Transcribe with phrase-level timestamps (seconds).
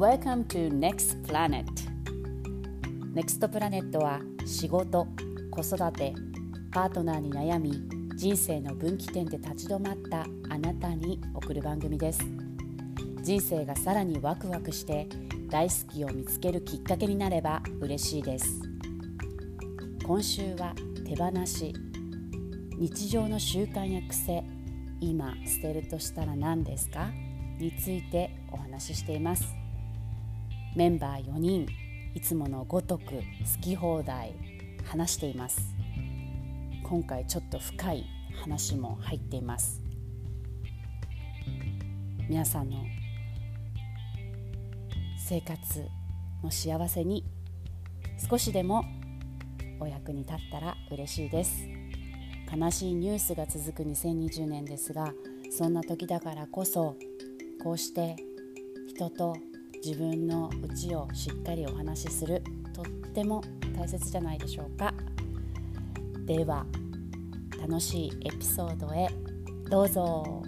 [0.00, 1.66] Welcome to Next Planet.
[3.12, 5.06] Next Planet は仕事、
[5.50, 6.14] 子育て、
[6.72, 7.74] パートナーに悩み
[8.16, 12.20] 人生の分岐点で立ち止まったあなたに送る番組です。
[13.20, 15.06] 人生がさらにワクワクして
[15.50, 18.58] 大好きを見つけるきっかけになれば嬉しいです。
[20.02, 21.74] 今週は手放し
[22.78, 24.44] 日常の習慣や癖
[24.98, 27.10] 今捨てるとしたら何ですか？
[27.58, 29.59] についてお話ししています。
[30.80, 31.66] メンバー4人
[32.14, 33.22] いつものごとく好
[33.60, 34.34] き放題
[34.86, 35.60] 話しています。
[36.82, 38.06] 今回ちょっと深い
[38.40, 39.82] 話も入っています。
[42.30, 42.82] 皆さんの
[45.18, 45.86] 生活
[46.42, 47.26] の幸せに
[48.30, 48.82] 少しでも
[49.80, 51.68] お役に立ったら嬉しいです。
[52.50, 55.12] 悲しいニュースが続く2020年ですが
[55.50, 56.96] そんな時だからこそ
[57.62, 58.16] こうして
[58.88, 59.36] 人と
[59.84, 62.42] 自分の内をしっかりお話しする
[62.72, 63.42] とっても
[63.76, 64.94] 大切じゃないでしょうか。
[66.26, 66.66] では
[67.60, 69.08] 楽しいエピソードへ
[69.68, 70.42] どうぞ。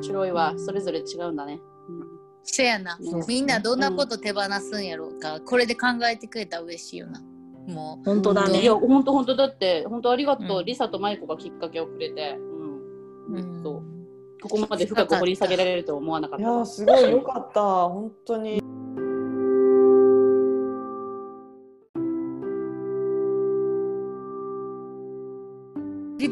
[0.00, 0.54] 白いわ。
[0.56, 1.60] それぞれ違うんだね、
[2.50, 2.96] せやな。
[2.98, 3.24] ね。
[3.28, 5.40] みんなどんなこと手放すんやろうか。
[5.40, 7.20] これで考えてくれたら嬉しいよな。
[7.66, 8.04] もう。
[8.04, 8.62] 本当だね。
[8.62, 10.64] いや本当本当だって本当ありがとう、うん。
[10.64, 12.36] リサとマイコがきっかけをくれて、
[13.28, 13.36] うん。
[13.36, 13.62] うん。
[13.62, 13.82] そう。
[14.40, 17.10] ここまで深く掘り下げられるとは思わなかったいやーすごい。
[17.10, 17.60] よかった。
[17.60, 18.62] 本当に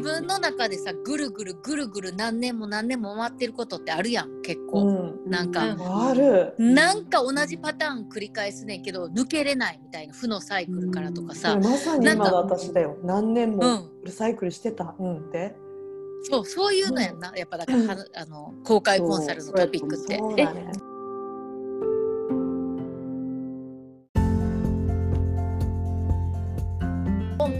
[0.07, 4.83] 分の中でさ、ぐるぐるぐるぐる何年も何年も回ってることってあるやん、結構。
[4.83, 5.29] うん。
[5.29, 6.07] なんか、うん。
[6.07, 6.55] ある。
[6.57, 11.51] なんか同じパターン繰り返すねんけど、抜けれないみたいな負のサイクルからとかさ。
[11.51, 12.29] それまさになんか。
[12.29, 12.97] 今の私だよ。
[13.03, 13.89] 何年もうん。
[14.05, 15.55] リサイクルしてたうんで
[16.23, 17.31] そう、そういうのやんな。
[17.35, 20.17] やっぱだから、はあの、公開コンサルのトピックって。
[20.17, 20.71] そうだね。
[20.73, 20.86] 今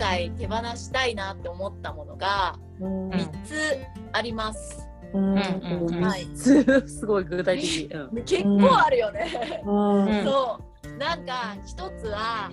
[0.08, 3.10] 回手放したいなって思ったものがうん。
[3.10, 3.78] 3つ
[4.14, 4.88] あります。
[5.14, 5.24] うん。
[5.32, 6.04] うんうんうん。
[6.04, 9.62] はい、すごい具体的、う ん結構あるよね。
[9.66, 10.06] うん。
[10.06, 10.26] うん。
[10.26, 10.98] そう。
[10.98, 12.50] なんか一つは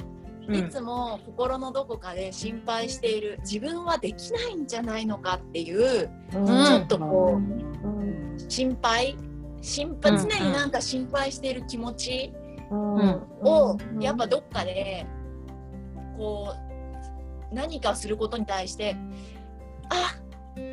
[0.46, 3.38] うんいつも心のどこかで心配している。
[3.40, 6.46] 自分はできないんじゃないのかっていううん。
[6.46, 7.38] ちょっとこ
[7.84, 8.36] うん。
[8.48, 9.16] 心配。
[9.62, 10.12] 心配。
[10.12, 10.18] うん。
[10.28, 12.32] 常になんか心配している気持ち
[12.70, 13.22] うん。
[13.42, 15.06] をやっぱどっかで
[16.18, 16.63] こう
[17.54, 18.96] 何かすることに対して
[19.88, 20.16] あ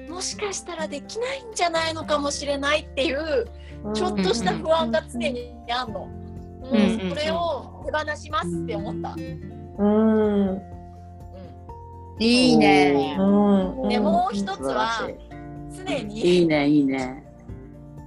[0.10, 3.48] もしかしたらできないんじゃないのかもしれないっていう
[3.94, 6.08] ちょっとした不安が常にあんの。
[6.62, 9.16] もんうそれを手放しますって思った。
[9.80, 10.50] うん。
[10.56, 10.62] う
[12.20, 13.16] いいね。
[13.18, 13.86] うん。
[13.88, 15.10] ん、でもう一つは
[15.72, 17.24] し常いいにいねいいね。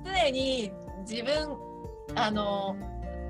[0.05, 0.71] 常に
[1.09, 1.57] 自分
[2.15, 2.77] あの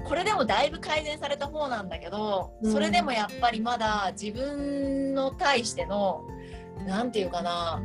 [0.05, 2.73] これでもだいぶ改善された方なんだけど、うん。
[2.73, 6.23] それでもやっぱりまだ自分の対しての
[6.87, 7.83] なんていうかな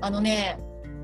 [0.00, 0.58] あのね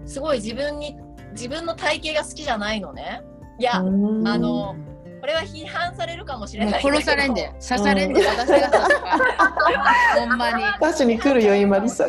[0.06, 0.96] すごい自分に
[1.32, 3.22] 自分の体型が好きじゃないのね。
[3.58, 4.26] いや、うん。
[4.26, 4.74] あの
[5.20, 10.20] これは批判されるかもしれない殺されんで、刺されんで、私が刺すから。
[10.20, 10.64] ほんまに。
[10.80, 12.06] 確かに来るよ今リサ。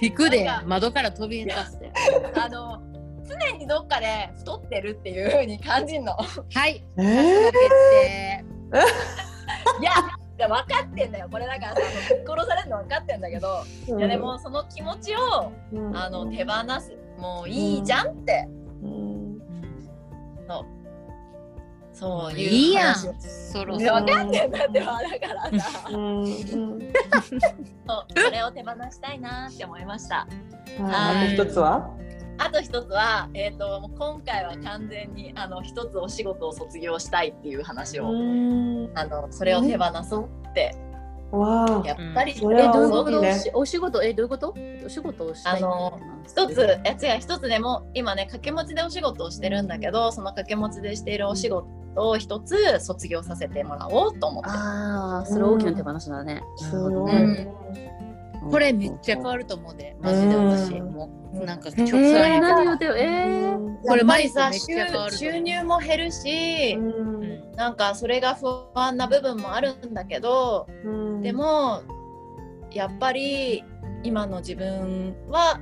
[0.00, 1.92] 引くで、窓から飛び出して。
[2.36, 2.80] あの
[3.30, 6.12] 常にどっかで太ってるっていう風に感じるの。
[6.12, 6.84] はい。
[6.98, 8.44] え決定。
[9.80, 9.92] いや
[10.38, 18.48] いや分かってんだよこれだからの殺されるの分かってんだけど、ーいやでもその気持ちをうんあの手放すもういいじゃんって、
[18.82, 19.20] うん
[21.92, 22.94] そういういいやん。
[22.94, 23.08] そ
[23.64, 23.92] ろそろ。
[24.00, 26.26] 分かってんだってばだからさうんうん
[27.86, 30.26] そうそれを手放したいなって思いました。
[30.78, 31.90] はいあと一つは？
[32.42, 38.90] あと一つは、えー、と今回は完全にあの一つお仕事を卒業したいっていう話を、うん。
[38.94, 40.74] あのそれを手放そうって
[41.30, 41.86] わあ。
[41.86, 43.58] やっぱり、それはえどういうこと？
[43.58, 44.02] お仕事？
[44.02, 44.54] えどういうこと？
[44.84, 57.12] お仕事をしたいあの一つやつが一つでも今ね掛け持ちでお仕事をしてるんだけどその掛け持ちでしているお仕事を一つ卒業させてもらおうと思ってああそれ大きな手放しだね、すごい。
[57.12, 57.48] うん
[58.48, 59.96] これめっちゃ変わると思うで。
[60.00, 60.74] マジで私。
[60.74, 60.92] うん。
[60.92, 64.68] もう、なんかえ直感ー、やから何言うてよえー、これやっぱりさ収
[65.16, 67.52] 収入も減るし、うん。
[67.52, 71.22] なんかそれが不安な部分もあるんだけど、うん。
[71.22, 71.82] でも
[72.72, 73.64] やっぱり
[74.02, 75.60] 今の自分は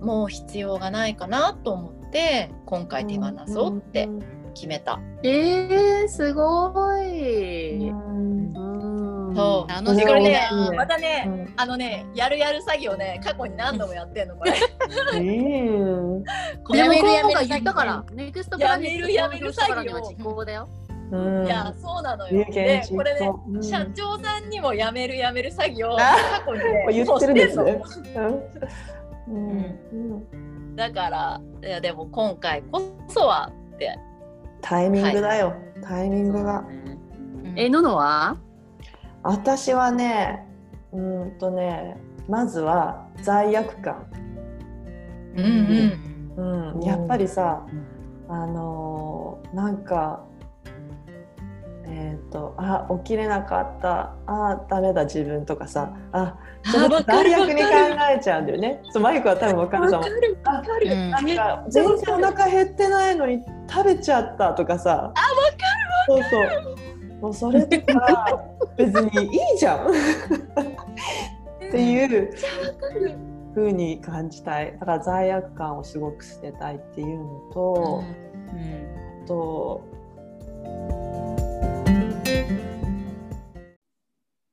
[0.00, 4.08] もう必要がないかなと思って今回手放そうって
[4.54, 5.00] 決めた。
[5.22, 7.88] えー、すごい。
[7.88, 8.73] うんうん
[9.34, 9.72] そう。
[9.72, 10.76] あこれねの人ねうん。
[10.76, 11.52] またね、うん。
[11.56, 14.52] あのねやるやる詐欺をね過去に何度もやってんのこれ。
[16.78, 20.68] やめるやめる言ったから、ネクストプラネットやめるやめる投票したからには実行だよ。
[21.10, 21.46] うん。
[21.46, 22.44] いやそうなのよ。
[22.50, 23.32] でこれね
[23.62, 27.82] 社長さんにもやめるやめる詐欺をあ過去にね 言ってるんですね。
[29.28, 33.96] うんだからいやでも今回こそはって。
[34.60, 36.64] タイミングだよ、タイミングが。
[37.54, 38.36] え、ののは？
[39.24, 40.46] 私はね
[40.92, 41.96] うーんとね
[42.28, 44.06] まずは罪悪感、
[45.36, 47.66] うんうん、やっぱりさ
[48.28, 50.24] あのーなんか
[51.86, 54.14] えっ、とあ起きれなかった。
[54.26, 55.94] あダメだ自分とかさ。
[56.12, 56.34] あ
[56.64, 57.68] それあわかる罪悪に考
[58.10, 60.10] えちゃうんだよねそうマイクは多分分かると思う。
[60.10, 65.12] るあうんなんか全然お腹減ってないのに食べちゃったとかさ。
[65.14, 66.30] あ分かる。
[66.32, 66.93] そうそう
[67.24, 68.38] もうそれとか
[68.76, 69.88] 別にいいじゃん。
[69.88, 69.92] っ
[71.70, 72.30] ていう。
[73.54, 74.72] ふうに感じたい。
[74.78, 78.02] だから罪悪感をすごく捨てたいっていうのと、
[79.24, 79.84] あと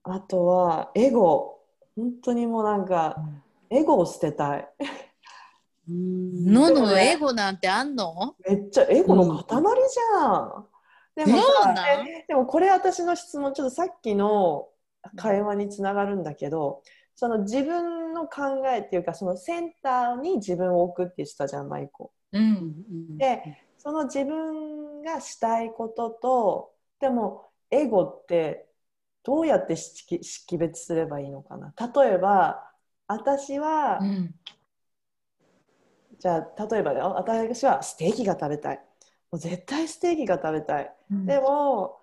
[0.03, 1.57] あとはエゴ。
[1.97, 3.17] 本当にもうなんか
[3.69, 4.69] エゴを捨てたい。
[5.89, 8.35] ののエゴなんてあんの？
[8.47, 10.70] めっちゃエゴの塊じゃん。
[11.15, 11.37] でも
[12.27, 13.15] でもこれ私の？
[13.15, 14.69] 質問ちょっとさっきの
[15.15, 16.83] 会話につながるんだけど
[17.15, 22.11] その自分の考えっていうかそのセンターに自分を置くって言ってたじゃんマイコ。
[22.31, 28.67] うんでその自分がしたいこととでもエゴって
[29.23, 31.73] どうやって識識別すればいいのかな？
[31.93, 32.63] 例えば
[33.07, 34.33] 私は、うん。
[36.19, 38.77] じゃあ例えば私はステーキが食べたい。
[39.31, 41.99] もう絶対ステーキが食べたいでも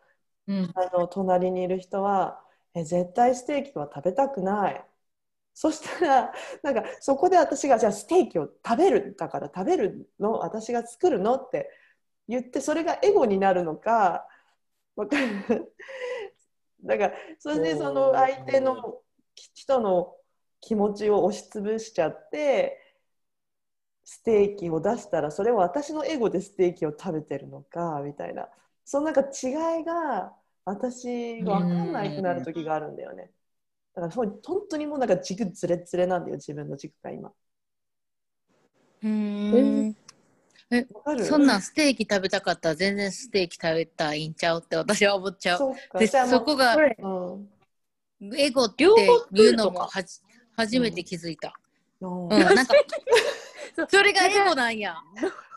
[0.46, 0.72] うん。
[0.75, 2.40] あの隣にいる人は
[2.75, 4.84] え絶対ステーキは食べたくない。
[5.55, 6.32] そしたら
[6.62, 10.32] なんかそこで私がじゃあステーキを食べるだから食べるの？
[10.34, 11.34] 私が作るの？
[11.34, 11.69] って
[12.28, 14.26] 言ってそれがエゴになるのか
[14.94, 15.75] わかる
[16.84, 19.00] だからそれでその相手の
[19.55, 20.14] 人の
[20.60, 22.78] 気持ちを押しつぶしちゃって
[24.05, 28.49] ステーキを出したらそれは私のエゴでステーキを食べてるのかみたいな
[28.90, 30.32] そのなんか違いが
[30.64, 33.31] 私が分かんなくなる時があるんだよね。
[33.94, 37.31] だからそう本当にもうなんか軸ずれずれなんだよ自分の軸が今。
[39.02, 39.94] うん
[40.94, 41.23] わかる？
[41.23, 45.58] そんなんステーキ食べたかったら全然ステーキ食べたらいいんちゃうって私は思っちゃう。
[45.58, 46.81] そでそこがう
[48.25, 48.34] ん。
[48.38, 48.87] エゴってい
[49.49, 50.20] うのもはじ
[50.56, 51.52] 初めて気づいた。
[52.00, 52.23] うん。
[52.25, 52.75] うん、なんか
[53.91, 54.96] それがエゴなんや。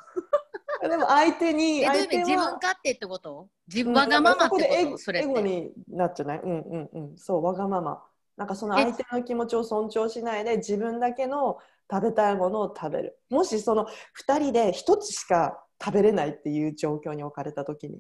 [0.89, 3.47] でも相手に相手は自分勝手ってこと？
[3.67, 5.43] 自うん分わがままってそことそれっエゴて。
[5.43, 7.17] になっちゃないうんうんうん。
[7.17, 8.03] そうわがまま。
[8.37, 11.57] なんかその相手の気持ちを尊重しないで自分だけの
[11.91, 13.19] 食べたいものを食べる。
[13.29, 13.85] もしその
[14.25, 17.99] 2人で1つしか食べれないっていう状況に置かれた時に。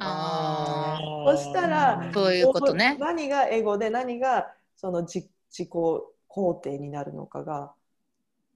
[0.00, 2.96] あ そしたらあ、そういうことね。
[2.98, 5.70] 何がエゴで何がその自自己
[6.28, 7.72] 肯定になるのかが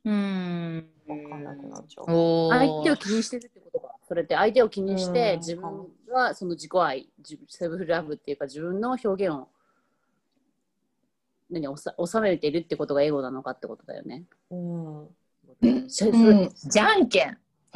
[0.04, 0.88] うん。
[1.06, 2.04] 分かんなくなっちゃう。
[2.08, 3.94] お相手を気にしてるってことか。
[4.06, 9.48] それって相手を気にして、うん自分はその自己愛、自セルフラブっていうか自分の表現を
[11.50, 14.24] 何おさ収めているってことがエゴなのかってことだよね。
[14.50, 15.08] うん
[15.88, 17.38] じゃんけん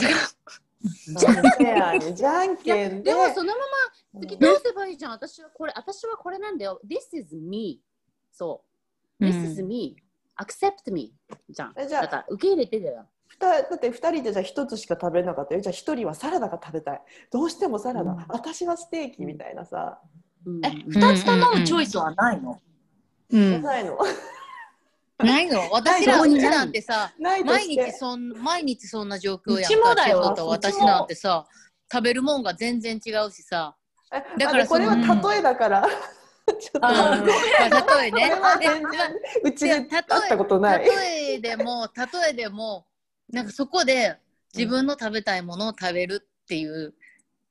[1.17, 3.61] じゃんけんじゃんけんででもそのま
[4.14, 5.12] ま突き通せばいいじゃん。
[5.12, 6.81] 私はこれ、私はこれなんだよ。
[6.87, 7.81] This is me.
[8.31, 8.62] そ
[9.21, 9.25] う。
[9.25, 9.97] This is me.
[10.41, 11.12] Accept me.
[11.51, 11.75] じゃん。
[11.77, 13.07] えじゃあだから受け入れてだよ。
[13.27, 15.61] ふただって2人でじゃあ1つしか食べなかったよ。
[15.61, 17.03] じゃあ1人はサラダが食べたい。
[17.31, 18.25] どうしてもサラダ、うん。
[18.29, 20.01] 私はステーキみたいなさ、
[20.47, 20.65] うん。
[20.65, 22.61] え二つ頼むチョイスはないの？
[23.31, 23.62] うん。
[23.62, 23.99] ないの。
[25.19, 25.71] ないの？
[25.71, 27.85] 私らうちなんてさ、ないと毎して。
[27.87, 30.21] 日そん毎日そんな状況やんうちもだよ。
[30.21, 31.47] 千穂と私なんてさ
[31.91, 33.77] 食べるもんが全然違うしさ。
[34.12, 35.87] えだからあこれは例えだから、
[36.59, 36.80] ちょっと。
[36.80, 37.16] まあ
[38.00, 38.32] 例えね。
[39.44, 40.85] うちで会ったことない。
[40.85, 42.87] 例えでも例えでも
[43.30, 44.16] なんかそこで
[44.54, 46.94] 自分の食べたいものを食べるっていう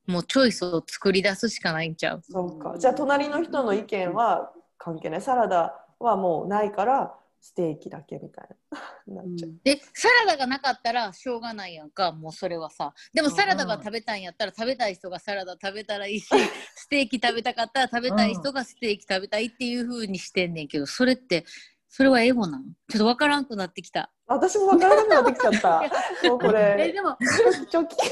[0.08, 2.22] もうチョイスを作り出すしかないんちゃう。
[2.29, 2.75] そうか。
[2.77, 5.22] じゃあ隣の人の意見は関係ない。
[5.22, 8.80] サラダはもうないからステーキだけみたいな。
[9.22, 12.94] なっちゃう、でサラダがなかったらしょうがないやんかもうそれはさ。
[13.14, 16.28] でもサラダが食べたいんやったら食べたい人がサラダ食べたらいいし
[16.76, 21.46] ステーキ食べたかったら食べたい人がステーキ食べたいっていう風にしてんねんけどそれって
[21.90, 24.14] それはエゴなのちょっとわからんくなってきた。
[24.26, 25.82] 私も分からなくなってきちゃった。
[26.30, 27.18] もうこえれでも、
[27.70, 27.98] チョキ。
[27.98, 28.08] 待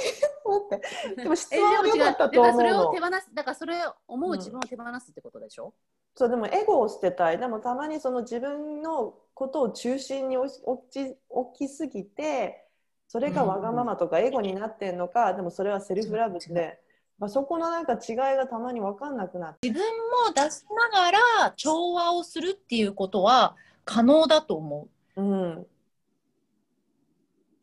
[0.75, 0.79] っ
[1.15, 1.15] て。
[1.15, 5.73] でも質問は良かったとからそれ思うのを手放す、だからそれを思う自分を手放すってことでしょ、
[6.19, 10.49] そうでもエゴを捨てたいでもたまにその自分のことを中心に置
[10.91, 12.65] き置きすぎて
[13.07, 16.77] それがわがままとかエゴになってんのか、でもそれはセルフラブで、
[17.19, 19.87] まあ、そこのなんか違いがたまに分かんなくなって自分
[20.27, 25.21] も出しながら調和をするっていうことは可能だと思う。
[25.21, 25.65] うん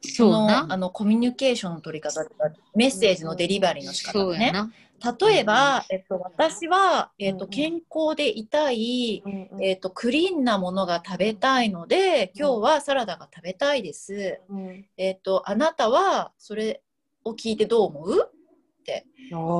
[0.02, 4.38] そうなのあのコミュニケーションの取り方とかメッセージのデリバリーの仕方がね。
[4.38, 4.70] そうやな。
[5.02, 9.22] 例えば、えっと、私は、えっと、健康でいたい、
[9.60, 14.40] えっと、クリーンなものが食べたいので今日はサラダが食べたいです。
[14.48, 14.84] うん。
[14.96, 16.82] えっと、あなたはそれ
[17.24, 18.30] を聞いてどう思う？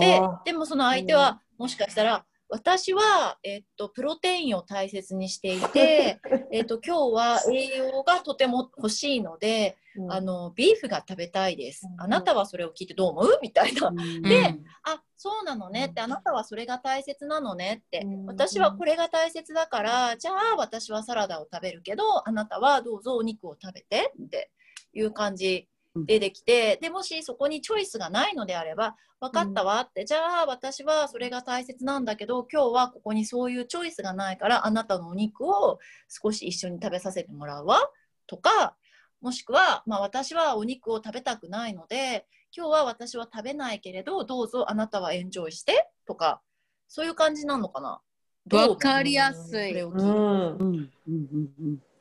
[0.00, 6.20] であでもその相手はもしかしたら私は、えっと、プロテインを大切にしていて、
[6.52, 11.86] えっと、今日は栄養がとても欲しいので、ーあのビーフが食べたいです。
[11.90, 12.00] うん。
[12.00, 13.38] あなたはそれを聞いてどう思う？
[13.42, 13.90] みたいな。
[13.90, 14.64] でうん。
[14.84, 18.02] あそうなのねってあなたはそれが大切なのねって。
[18.04, 18.26] うん。
[18.26, 24.50] 私はこれが大切だからじゃあ私はサラダを食べるけどあなたはどうぞお肉を食べてって
[24.92, 25.68] いう感じ
[26.04, 37.78] でできてでもしそこにチョイスがないのであれば分かったわってじゃあ私はそれが大切なんだけど今日はここにそういうチョイスがないからあなたのお肉を少し一緒に食べさせてもらうわ
[38.26, 38.76] とか
[39.22, 42.26] もしくは、まあ、私はお肉を食べたくないので
[42.56, 46.42] 今日は私は食べないけれどどうぞあなたはエンジョイしてとか
[46.88, 48.00] そういう感じなのかな？
[48.46, 48.70] どう思う？
[48.74, 49.74] わかりやすい。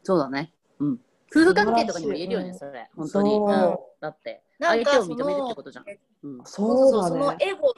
[0.03, 0.53] そうだね。
[0.79, 0.99] うん。
[1.35, 2.89] 夫婦関係とかにも言えるよね、素それ。
[2.95, 3.31] 本当に。
[3.31, 5.85] そううんだって、相手を認めるってことじゃん。
[6.23, 6.41] うん。
[6.45, 7.73] そうだそのねエゴ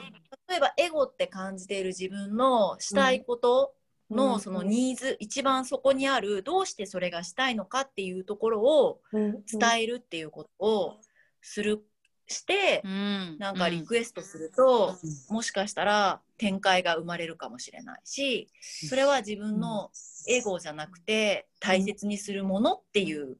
[0.49, 3.73] 例えばエゴって感じている自分のしたいこと
[4.09, 9.35] うんのそのニーズ、一番そこにあるどうしてそれがしたいのかっていうところを伝
[9.81, 10.97] えるっていうことを
[11.41, 11.83] する
[12.25, 14.95] してうんなんかリクエストすると、
[15.29, 19.91] もしかしたら展開が生まれるかもしれないしそれは自分の
[20.27, 23.37] エゴじゃなくて大切にするものっていう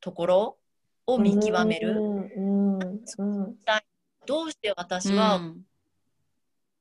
[0.00, 0.58] ところ
[1.06, 2.00] を見極める。
[2.36, 2.78] うん。
[2.78, 3.00] うん。
[3.18, 3.56] うん。
[4.26, 5.16] どうして私うん。
[5.16, 5.40] は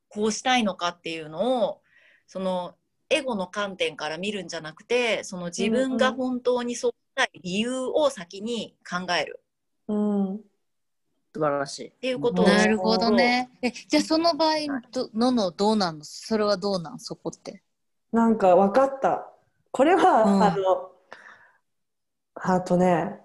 [0.09, 1.81] こうしたいのかっていうのを
[2.27, 2.75] その
[3.09, 9.43] エゴの観点から見るんじゃなくてその自分が本当にそうしたい理由を先に考える。
[9.87, 10.41] うん
[11.35, 11.87] 素晴らしい。
[11.87, 13.49] っていうことをなるほどね。
[13.61, 14.51] えじゃあその場合
[14.89, 16.05] どののどうなんの？
[16.05, 16.99] それはどうなん？
[16.99, 17.61] そこって。
[18.13, 19.27] なんか分かった。
[19.71, 20.91] これは、うんあの、
[22.35, 23.19] あとね、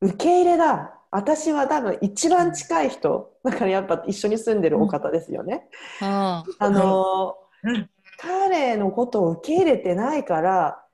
[0.00, 0.92] 受け入れだ。
[1.10, 5.68] 私は多分一番近い人、だからやっぱ一緒に住んでるお方ですよね。
[6.00, 10.85] うんあの、うん彼のことを受け入れてないから、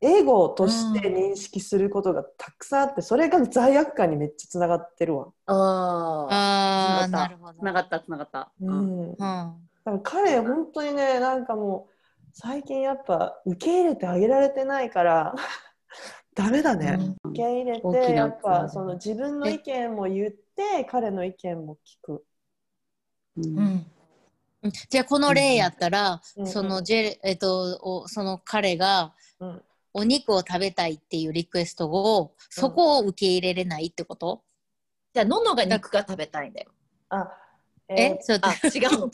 [0.00, 5.28] エゴとして認識することがたくさんあって、それが罪悪感にめっちゃつながってるわ。
[5.46, 6.28] ああ。
[6.30, 7.58] ああつながったなるほど。
[7.58, 8.52] つながった、つながった。
[8.60, 9.10] ううん。
[9.10, 9.10] ん。
[9.10, 9.16] うん
[9.86, 11.92] だから彼本当にねなんかもう
[12.32, 15.34] 最近やっぱ受け入れてあげられてないから
[16.34, 22.24] ダメだね、受け入れてやっぱその自分の意見も言って彼の意見も聞く、
[23.38, 23.86] うんうん
[24.90, 29.62] じゃあこの例やったら、うんそのジェレえっとおその彼がうん
[29.98, 34.42] お肉を食べたいっていうリクエストをそこを受け入れれないってこと？
[35.14, 36.70] じゃあののが肉が食べたいんだよ。
[37.08, 37.32] あ
[37.88, 39.10] ええーちょっとあ違うの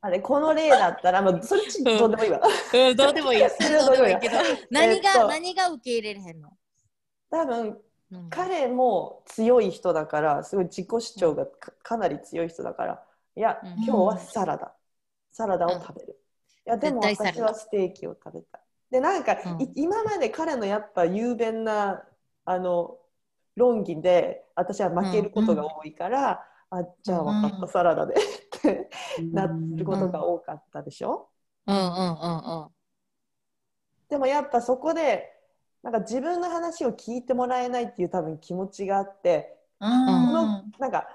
[0.00, 2.40] あれこの例だったら、まあ、それちょっとどうでもいいわ。
[2.74, 3.40] うんどうでもいい。
[3.40, 4.20] どうでもいいわ
[4.70, 6.50] 何が、えっと何が受け入れれへんの？
[7.30, 7.78] 多分
[8.10, 8.30] うん。
[8.30, 13.02] 彼も強い人だからすごい自己主張がかかなり強い人だから
[13.36, 13.70] いや、うん。
[13.84, 14.72] 今日はサラダ。
[15.32, 16.18] サラダを食べる、
[16.66, 18.60] いやでも私はステーキを食べたい
[18.90, 19.62] でなんか、うん。
[19.62, 22.02] い今まで彼のやっぱ雄弁な
[22.44, 22.98] あの
[23.56, 28.90] 論議で私は負けることが多いから、あじゃあ分かった、うんサラダでって
[29.32, 31.28] なることが多かったでしょ、
[31.66, 32.68] うんうんうんうん。
[34.08, 35.32] でもやっぱそこで
[35.82, 40.06] なんか自分の話を聞いてもらえないっていう多分気持ちがあってうん。
[40.06, 41.08] このなんか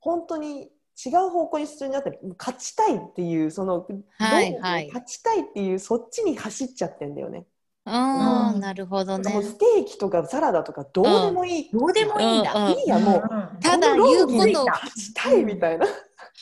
[0.00, 0.70] 本当に
[1.06, 3.86] 違う方向に進んじゃって勝ちたいっていうその、
[4.18, 4.86] はいどうはい。
[4.88, 7.46] 勝ちたいっていうそっちに走っちゃってんだよね。
[7.84, 8.60] ああ、うん。
[8.60, 9.30] なるほどね。
[9.42, 11.70] ステーキとかサラダとかどうでもいい。
[11.72, 12.66] どうでもいいんだ、うん。
[12.66, 13.22] うんいいやもう、
[13.62, 14.66] ただ言うことを。
[14.66, 15.86] 勝ちたいみたいな。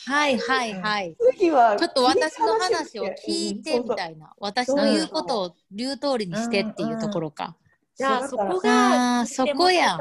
[0.06, 1.16] はいはいはい。
[1.32, 3.88] 次はちょっと私の話を聞いてみい。
[3.90, 4.32] たいな。
[4.38, 7.56] 私の言うことを言う通りにしてっていうところか。
[7.96, 9.98] じゃあそこがそこや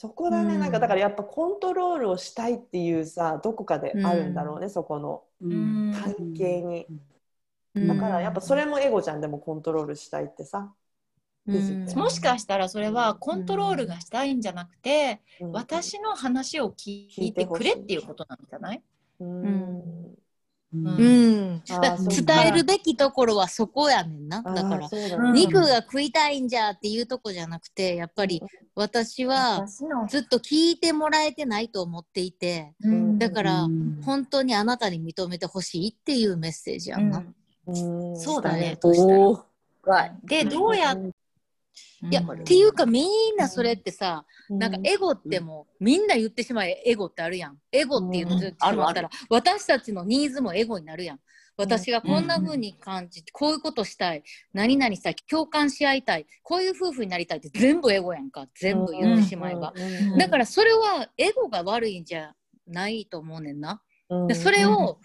[0.00, 0.60] そこだね、うん。
[0.60, 5.92] なんかだからやっぱコントロールをしたいっていうさどこかであるんだろうね、そこのうん。
[5.92, 6.86] 関係に。
[7.74, 7.88] うん。
[7.88, 10.72] だからやっぱそれもエゴじゃんでもコントロールしたいってさ。
[11.96, 15.52] もしかしたらそれはコントロールがしたいんじゃなくて、うん。
[15.52, 18.82] 私の話を聞いてくれっていうことなんじゃない？
[19.18, 20.14] うん
[20.74, 21.62] うん。
[21.64, 24.42] 伝えるべきところはそこやねんな。
[24.42, 24.88] だから
[25.32, 28.42] 肉が食いたいんじゃっていうとこじゃなくてやっぱり
[28.74, 29.66] 私は
[30.08, 33.18] ずっと聞いてもらえてないと思っていてうん。
[33.18, 34.02] だからうん。
[34.02, 37.24] 本当にあなたに認めてほしいっていうメッセージやんな。
[37.66, 37.72] う
[38.12, 38.16] ん。
[38.16, 38.78] そうだね。
[40.22, 40.98] でどうやっ
[42.10, 44.58] いやっていうかみんなそれってさ、うん。
[44.58, 47.58] なんかエゴってもうみんな言ってしまえエゴってあるやん。
[47.72, 51.20] エゴっていうの言ってしまったら、私たちのニーズもエゴになるやん。
[51.56, 54.22] 私がこんな風に感じて、こういうことしたい。
[54.52, 56.26] 何々したい共感し合いたい。
[56.44, 58.46] こういう夫婦になりたいって全部エゴやんか。
[58.54, 60.18] 全部言ってしまえば、うん。
[60.18, 62.32] だからそれはエゴが悪いんじゃ
[62.68, 64.26] ないと思うねんな、うん。
[64.28, 65.00] でそれを、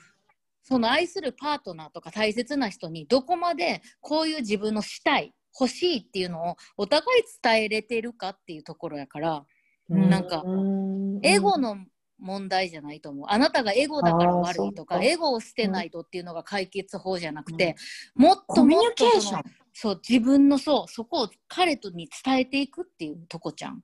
[0.62, 9.46] その愛するパートナーとか大切な人にどこまでこういう自分のしたい欲しいっていうのをお互い伝えれてるかっていうところやから
[9.90, 10.10] うん。
[10.10, 11.20] なんかうん。
[11.24, 11.78] エゴの
[12.20, 13.26] 問題じゃないと思う。
[13.30, 17.76] あなたがエゴだから悪いとかエゴを捨てないとっていうのが解決法じゃなくて、
[18.16, 19.44] もっとコミュニもっとそのケーション。
[19.74, 23.84] そう自分のそうそこを彼とに伝えていくっていうとこちゃん。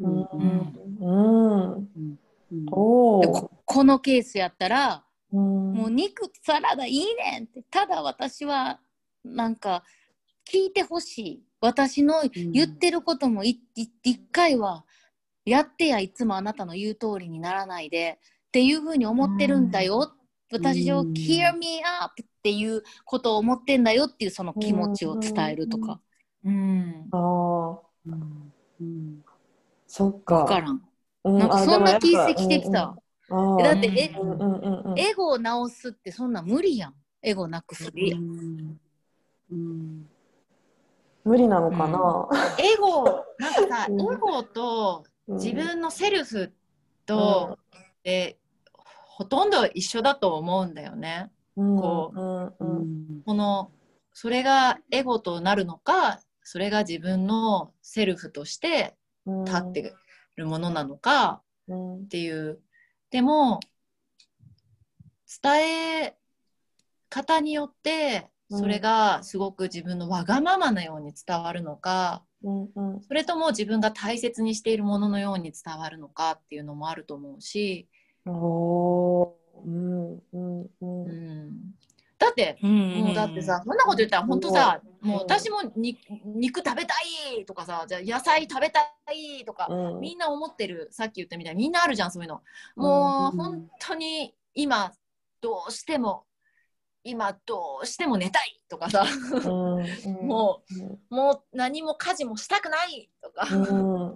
[0.00, 0.12] うん。
[0.12, 1.88] うん。
[2.50, 2.66] うん。
[2.66, 5.72] ここのケースやったらうん。
[5.74, 8.80] もう肉サラダいいねんってただ私は
[9.24, 9.84] なんか
[10.52, 11.42] 聞いてほしい。
[11.60, 14.84] 私の言ってることもいい一回は
[15.44, 20.12] やってやいつもあなたの言う通りにならないでっていうふうに思ってるんだよ、
[20.50, 21.12] 私をうん。
[21.12, 26.00] Hear me up っていうことを思ってんだよっていうその気持ちを伝えるとか。
[26.44, 27.08] うん。
[27.12, 27.78] あ
[29.86, 30.44] そっか。
[30.44, 30.82] 分からん。
[31.24, 32.96] うなんかそんな気あしてきた、
[33.28, 34.98] でもやっぱだってえうんうんうんうん。
[34.98, 36.94] エゴを直すってそんな無理やん。
[37.22, 38.80] エゴなくすって、うん。
[39.52, 40.06] うん
[41.24, 42.28] 無理なのかな？
[42.58, 44.00] エゴなんかさ うん。
[44.00, 46.52] エゴと自分のセルフ
[47.06, 47.58] と、
[48.02, 48.38] で
[48.74, 51.30] ほとんど一緒だと思うんだよね。
[51.54, 52.46] こうんうん。
[52.46, 53.22] ううんん。
[53.24, 53.70] この
[54.12, 59.44] それがエゴとなるのかそれが自分のセルフとしてうん。
[59.44, 59.94] 立って
[60.36, 61.96] るものなのかうん。
[62.04, 62.60] っていう。
[63.10, 63.60] でも
[65.42, 66.16] 伝え
[67.08, 73.00] 方によってそれがすごく自分のわがままなように伝わるのかうんうん。
[73.02, 77.88] それとも自分が大切にしているもののように伝わるのかっていうのもあると思うし、
[78.26, 79.30] おー。
[79.66, 81.48] うんうんううん。
[81.48, 81.50] ん、
[82.18, 86.94] だってもうだってさそんなこと言ったら本当さもう私もに肉食べた
[87.36, 88.80] いとかさじゃあ野菜食べた
[89.12, 90.00] いとかうん。
[90.00, 90.88] みんな思ってる。
[90.92, 92.40] さっき言ったみたいにみんなあるじゃんそういうの。
[92.76, 93.38] もううん。
[93.38, 94.92] 本当に今
[95.42, 96.24] どうしても
[97.02, 99.04] 今どうしても寝たいとかさ。
[99.44, 100.26] うんうん。
[100.26, 100.62] も
[101.10, 103.48] うもう何も家事もしたくないとか、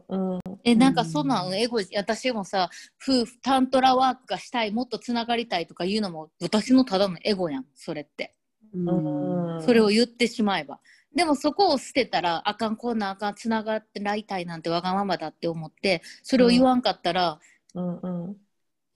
[0.08, 0.40] うんうん。
[0.64, 2.68] えなんかそんなんエゴ私もさ
[3.02, 8.34] 夫婦タントラワークがしたいもっとつながりたいとか言うのも私のただのエゴやんそれって。
[8.74, 9.62] うん。
[9.62, 10.80] それを言ってしまえば。
[11.14, 17.38] でもそこを捨てたらあかんこんなんあかんつながってらいたいなんてわがままだって思ってそれを言わんかったら、
[17.74, 17.98] うん。
[17.98, 18.36] うん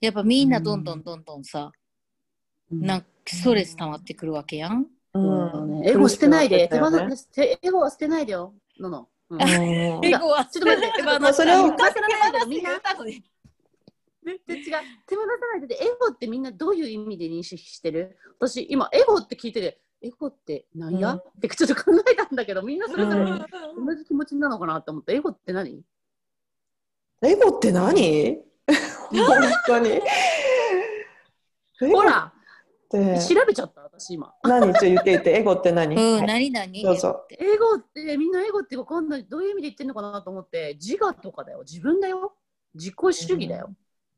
[0.01, 1.71] やっぱみんなどんどんどんどんさ、
[2.71, 4.87] なんかストレス溜まってくるわけやん。
[5.13, 5.87] うん。
[5.87, 9.07] エゴ捨てないで、手放苦してせエゴは捨てないでよ、のの。
[9.29, 9.41] うん。
[9.41, 12.71] エゴはちょっと待って、手放まあそれを言わせないけどみんな。
[14.23, 14.63] 全然違う。
[15.07, 18.17] 手放さないでで、エゴってみんなどういう意味で認識してる？
[18.39, 21.17] 私、今、エゴって聞いてて、エゴって何や、うん。
[21.17, 23.85] ってちょっと考えたんだけど、みんなそれぞれうん。
[23.85, 25.81] 同じ気持ちなのかなって思って、エゴって何？
[27.21, 28.39] エゴって何？
[29.09, 30.01] 本当に。
[31.91, 32.33] ほら、
[32.93, 34.33] エゴって調べちゃった、私今。
[34.43, 34.61] 何？
[34.61, 36.83] ちょっと言って言って、エゴって何、うん、はい何何？
[36.83, 39.25] どうぞってエゴって、みんなエゴってわかんない。
[39.25, 41.59] どういう意味で言ってんのかなと思って、自我とかだよ。
[41.67, 42.33] 自分だよ。
[42.73, 43.73] 自己主義だよ。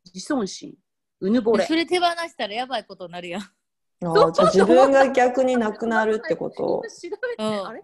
[0.05, 0.75] 自尊心。
[1.19, 1.75] うぬぼれそ。
[1.75, 3.41] れ手放したらやばいことになるやん。
[3.41, 7.84] あ自分が逆になくなるってこと調べて、うんあれ？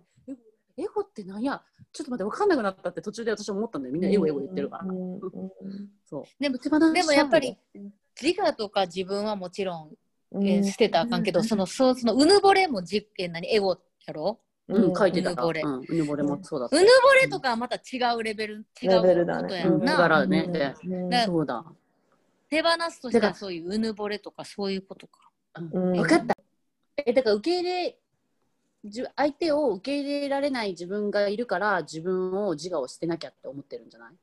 [0.77, 3.93] エゴってなんやちょっと待って、わかんなくなったって途中で私思ったんだよ。
[3.93, 4.85] みんなエゴエゴ言ってるから。
[4.85, 5.21] うんうん
[6.05, 6.23] そう。
[6.39, 7.57] ででもやっぱり
[8.19, 9.97] 自我とか自分はもちろん、うん
[10.33, 13.53] えー捨てたらあかんけど、そのそうそのうぬぼれもじえ何？
[13.53, 14.39] エゴやろ？
[14.67, 15.31] うん、書いてた。
[15.31, 15.61] うぬぼれ。
[15.61, 16.67] うぬぼれもそうだ。
[16.69, 16.85] うぬぼ
[17.21, 19.83] れとかはまた違うレベル違うことだねうん、だやん。
[19.85, 20.75] な、からね、
[21.25, 21.63] そうだ。
[22.49, 25.29] 手放すとしただかららそういううぬぼれとかそういうことか。
[25.55, 25.93] うん。
[25.93, 26.35] 分かった。
[27.05, 27.97] え、だから受け入れ、
[28.85, 34.13] じゅ相手を受け入れられない自分がいるから、自分を自我を捨てなきゃって思ってるんじゃない？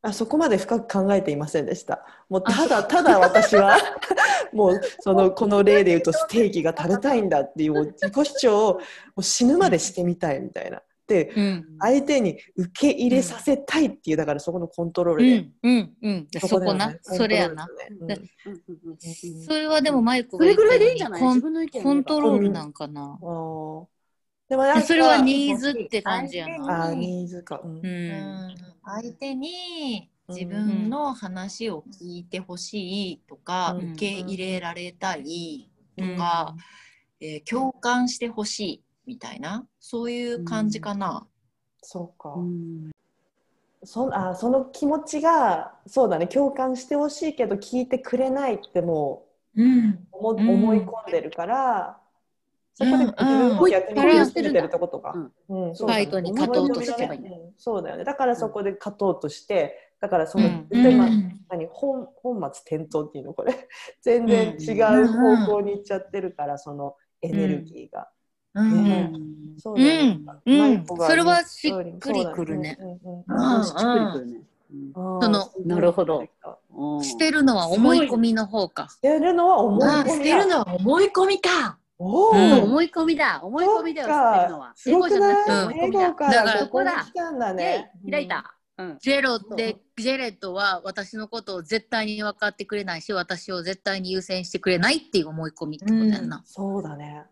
[0.00, 2.04] あそこまで深く考えていませんでした。
[2.28, 3.76] もうただただ私は
[4.52, 8.80] もうそのこの例で言うとステーキが食べたいんだっていう自己主張をも
[9.16, 10.78] う死ぬまでしてみたいみたいな。
[10.78, 11.64] ってうん。
[11.80, 16.28] 相手に受け入れさせたいっていうだからそこのコントロールで、うんうんうん。
[16.30, 16.98] でそこなね。
[17.02, 17.66] それやな。
[19.46, 21.20] それはでもマイクそれぐらいでいいんいじゃない？
[21.20, 23.18] コン自分の意見コントロールルなんかな。
[23.20, 23.86] うん
[24.48, 26.88] でもなんかそれはニーズって感じやな。
[26.88, 27.78] あーニーズか、うん。
[27.78, 27.88] ううん。
[27.88, 33.92] ん相手に自分の話を聞いてほしいとか、うん。
[33.92, 36.16] 受け入れられたいとうん。
[36.16, 36.54] か、
[37.20, 41.26] えー共感してほしいみたいなそういう感じかな。
[41.82, 42.90] そうか、うん。
[43.84, 49.60] そあその気持ちがそうだね共感してほしいけど聞いてくれないってもう
[50.12, 50.48] 思,、うん。
[50.48, 52.00] 思い込んでるから
[52.78, 55.12] そこで自分を逆にうん追い詰めてるってことか。
[55.48, 55.74] うん。
[55.74, 56.04] そうだね。
[56.04, 57.20] ファイトに勝とうとしてばいい。
[57.20, 57.52] んだうん。
[57.56, 58.04] そうだよね。
[58.04, 60.66] だからそこで勝とうとしてだからその、うん。
[60.70, 61.40] 絶対まあうん。
[61.50, 63.34] 何本本末転倒っていうの？
[63.34, 63.68] これ。
[64.00, 68.08] 全然違う方向に行っちゃってるから、そのエネルギーが。
[68.54, 68.84] うん。
[68.84, 69.12] ね。
[69.58, 70.12] そうだね。
[70.12, 70.26] ん。
[70.46, 70.86] うん。
[70.86, 72.78] それはしっくりくるね。
[72.80, 73.64] うんうんうん。
[73.64, 74.42] しっくりくるね。
[74.72, 74.92] うん。
[74.92, 76.20] そのなるほど。
[76.20, 78.88] うんしてるのは思い込みの方か。
[78.88, 81.78] してるのは思いあ込み捨てるのは思い込みか。
[81.98, 83.40] おお、うん思い込みだ。
[83.42, 84.72] 思い込みだよ、捨てるのは。
[84.76, 86.00] すごくないエゴじゃなくて思い込みだ。
[86.00, 87.06] だからここだ
[88.10, 88.54] 開いた。
[88.78, 88.98] うん。
[89.00, 96.42] ジェロってジェレットは私のことを絶対に分かってくれないし私を絶対に優先してくれないっていう思い込みってことやんな。
[96.46, 97.24] そうだね。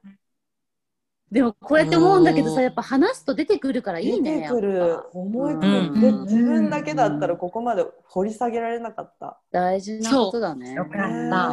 [1.31, 2.63] でもこうやって思うんだけどさ、うん。
[2.63, 4.37] やっぱ話すと出てくるからいいね。
[4.37, 5.01] 出てくる。
[5.13, 9.41] 思いうん込みで自分だけだったらここまで掘り下げられなかった。
[9.51, 10.75] 大事なことだね。
[10.75, 10.91] よか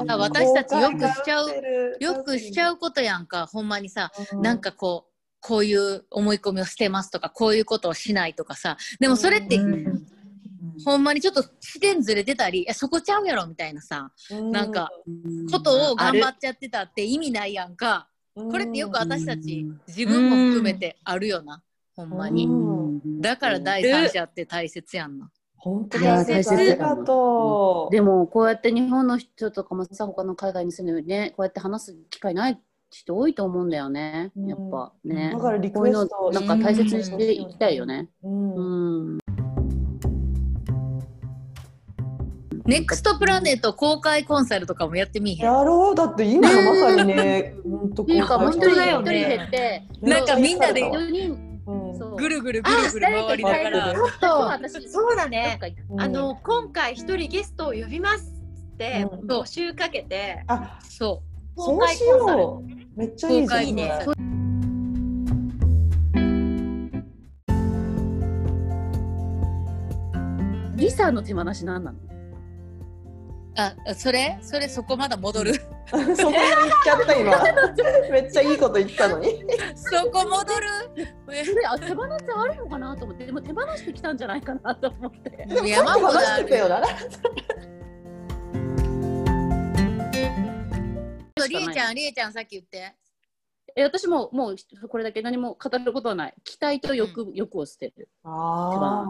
[0.04, 1.50] った私たちよくしちゃう
[2.00, 8.78] よくしちゃうことやんかほんまにさ、うなんかこうこういう思い込みを捨てますとかこういうことをしないとかさ。
[9.00, 10.06] でもそれって、うん。
[10.86, 14.12] ほんまにちょっと視点ずれてたりえそこちゃうやろみたいなさ。
[14.52, 15.50] なんかうん。
[15.50, 18.08] ことを頑張あっちゃってたって意味ないやんか。
[18.08, 19.82] うんこれってよく私たちうん。
[19.88, 21.62] 自分も含めてあるよな
[21.96, 22.48] ほんまに。
[22.48, 23.22] うん。
[23.22, 25.30] だから第三者って大切やんな。
[25.56, 26.00] 本当。
[26.00, 27.94] 大切ありがとう。
[27.94, 34.32] でもこうやって日本の人とかもさ他の海外に住んでるねこうやって話す機会ない人多いと思うんだよね。
[34.36, 34.48] うん。
[34.48, 35.32] やっぱね。
[35.34, 38.10] だからリこういうのクエストなんか大切にしていきたいよね。
[38.24, 39.18] うん
[42.66, 45.46] ネクストプラネット公開コンサルとかもやってみいへん。
[45.46, 45.96] やろう。
[45.96, 49.84] だって今がまさにね、本当っていうかもう一人本当だよ一人ね減って。
[50.02, 51.50] なんかみんなで4人。
[52.16, 53.90] ぐるぐるぐるぐる回りながら。
[53.90, 55.60] あちょっと私そうだね。
[55.98, 58.32] あの今回一人ゲストを呼びます
[58.76, 59.28] ってうん。
[59.28, 60.44] 募集かけて。
[60.48, 61.22] あそ
[61.58, 61.62] う。
[61.62, 62.46] し開コンサル。
[62.96, 63.64] めっちゃいいじゃん。
[70.76, 71.98] リサの手放し何なの？
[72.10, 72.13] う
[73.56, 74.38] あそれ？
[74.42, 75.54] それそこまだ戻る。
[75.86, 76.16] そこに行っ
[76.84, 77.44] ちゃった今。
[78.12, 79.46] めっちゃいいこと言ったのに。
[79.76, 80.68] そこ戻る？
[81.26, 83.26] それあ手放しあるのかなと思って。
[83.28, 85.46] でも手放してきたんじゃないかなと思って。
[85.68, 86.82] 山ほど話あるしてたよな。
[91.48, 92.96] りえちゃんりえちゃんさっき言って。
[93.76, 94.56] え私ももう
[94.88, 96.34] これだけ何も語ることはない。
[96.44, 98.10] 期待と欲,、欲を捨てる。
[98.24, 99.08] あ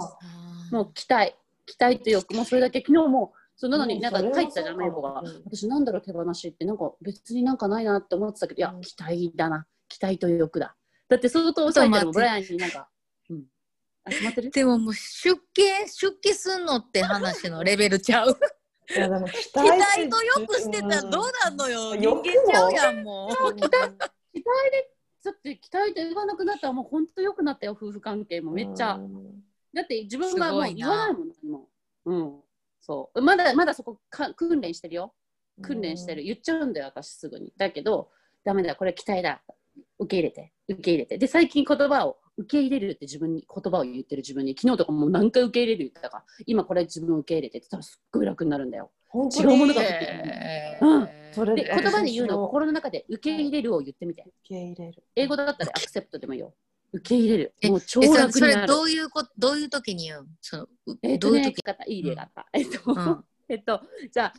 [0.71, 0.75] あ。
[0.75, 1.35] もう期待。
[1.65, 2.33] 期待と欲。
[2.33, 2.79] もうそれだけ。
[2.79, 4.77] 昨日もそのなのにうんなんか書いてたじゃんそうかも。
[4.79, 5.21] メイコが。
[5.21, 5.41] うん。
[5.45, 8.81] 私なんだろう手放しってなんか別になんかないなって思ってたけどいやうん。
[8.81, 9.65] 期待だな。
[9.87, 10.75] 期待と欲だ。
[11.07, 12.89] だって相当抑えてるもブライアンになんか
[13.29, 13.43] うん。
[14.03, 14.51] あ決まってる？
[14.51, 18.37] でももう出家出家すんのって話のレベルちゃう。
[18.93, 23.55] いやでも期期待とよくしてたらどうなんのよ、うん人間ちゃうやんもう。
[23.55, 23.71] 期待期待
[24.71, 24.89] で
[25.23, 28.51] だって期待と言わなくなったらもう本当良くなったよ夫婦関係も。
[28.51, 28.99] めっちゃ、
[29.73, 31.69] だって自分がもう言わないもん何も
[32.03, 32.42] うん
[32.85, 33.21] そう。
[33.21, 35.13] まだまだそこか訓練してるよ。
[35.61, 36.23] 訓練してる。
[36.23, 37.53] 言っちゃうんだよ私すぐに。
[37.57, 38.09] だけど
[38.43, 39.41] ダメだこれ期待だ。
[39.99, 40.51] 受け入れて。
[40.67, 41.17] 受け入れて。
[41.17, 46.17] で最近言葉を受け入れるって自分に言葉を言ってる自分に昨日とかもう何回受け入れる言ってたか。
[46.17, 48.91] ら今これ自分を受け入れてって言ったらすっごい楽になるんだよ。
[49.15, 50.85] 違うものがへー。
[50.85, 51.09] うん。
[51.31, 54.23] それで言葉で言うの心の中で受け入れるを言ってみて。
[54.23, 55.03] 受け入れる。
[55.15, 56.53] 英語だったらアクセプトでもいいよ
[56.93, 60.69] 受け入れるえもう超楽になるそれどういうことどういう時に言うそのう
[61.01, 61.63] えっとね、どういう時？
[61.63, 62.47] 方いい例があった。
[62.53, 64.33] えっと、うん えっと、じゃあ、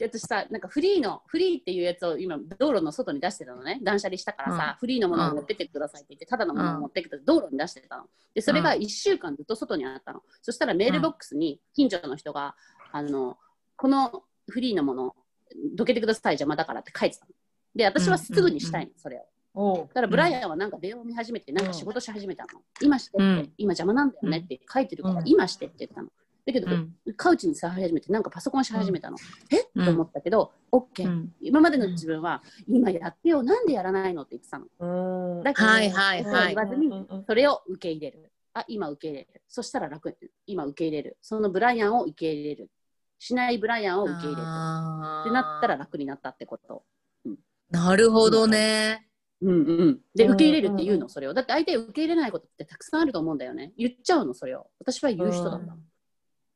[0.00, 3.80] 私さ、なんかフリーの、フリーっていうやつを今、道路の外に出してたのね。
[3.82, 8.04] 断捨離したからさ、うんフリーのものを持ってってくださいって言って、ただのものを持ってきて、道路に出してたの。
[8.34, 10.22] で、それが1週間ずっと外にあったの。
[10.40, 12.54] そしたらメールボックスに、近所の人が、
[12.92, 13.38] あの、
[13.76, 15.16] このフリーのもの、
[15.74, 17.32] どけてください、邪魔だからって書いてたの。
[17.74, 19.26] で、私はすぐにしたいの、それを。
[19.54, 22.60] だからブライアンはなんか電話を見始めて、なんか仕事し始めたの。
[22.80, 23.52] 今してって、うん。
[23.58, 25.22] 今邪魔なんだよねって書いてるから、うん。
[25.26, 26.08] 今してって言ったの。
[26.46, 26.94] だけど、うん。
[27.16, 29.16] カウチに座り始めてなんかパソコンし始めたの、
[29.50, 29.68] え？
[29.74, 29.84] うん。
[29.84, 31.32] と思ったけど OK、うん。
[31.40, 34.66] 今までの自分は、今やってよなんでやらないのって言ってたの。
[35.38, 35.42] うん。
[35.42, 38.30] だから、はいはいそうはい言わずにそれを受け入れる。
[38.54, 39.42] あ今受け入れる。
[39.48, 40.16] そしたら楽。
[40.46, 41.18] 今受け入れる。
[41.20, 42.70] そのブライアンを受け入れる。
[43.18, 44.36] しないブライアンを受け入れる。
[44.36, 46.84] ってなったら楽になったってこと。
[47.70, 49.07] なるほどね。
[49.40, 49.52] うんう
[49.90, 50.00] ん。
[50.14, 51.08] でうん受け入れるって言うの？
[51.08, 51.34] それを。
[51.34, 53.72] だって相手受け入れないことってたくさんあると思うんだよね。
[53.76, 54.66] 言っちゃうのそれを。
[54.80, 55.76] 私は言う人だった、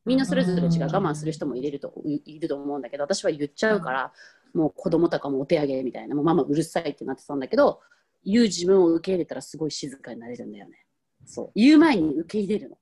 [0.05, 4.12] みんなそれぞれ違ううん我慢する人もいれるといいると思うんだけど私は言っちゃうから、
[4.53, 7.81] もう子供とかもお手上げみたいなもうママうるさいってなってたんだけど
[8.25, 10.85] 言う自分を受け入れたらすごい静かになれるんだよね。
[11.25, 11.51] そう。
[11.55, 12.77] 言う前に受け入れるの